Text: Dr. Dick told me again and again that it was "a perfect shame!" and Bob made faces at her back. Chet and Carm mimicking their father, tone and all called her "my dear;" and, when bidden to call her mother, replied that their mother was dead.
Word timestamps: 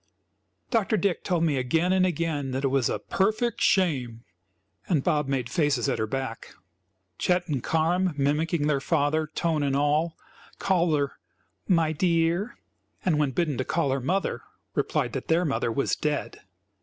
Dr. 0.71 0.97
Dick 0.97 1.23
told 1.23 1.43
me 1.43 1.57
again 1.57 1.93
and 1.93 2.07
again 2.07 2.49
that 2.53 2.63
it 2.63 2.69
was 2.69 2.89
"a 2.89 2.97
perfect 2.97 3.61
shame!" 3.61 4.23
and 4.89 5.03
Bob 5.03 5.27
made 5.27 5.47
faces 5.47 5.87
at 5.87 5.99
her 5.99 6.07
back. 6.07 6.55
Chet 7.19 7.47
and 7.47 7.61
Carm 7.61 8.15
mimicking 8.17 8.65
their 8.65 8.81
father, 8.81 9.27
tone 9.27 9.61
and 9.61 9.75
all 9.75 10.17
called 10.57 10.97
her 10.97 11.19
"my 11.67 11.91
dear;" 11.91 12.57
and, 13.05 13.19
when 13.19 13.29
bidden 13.29 13.59
to 13.59 13.63
call 13.63 13.91
her 13.91 14.01
mother, 14.01 14.41
replied 14.73 15.13
that 15.13 15.27
their 15.27 15.45
mother 15.45 15.71
was 15.71 15.95
dead. 15.95 16.39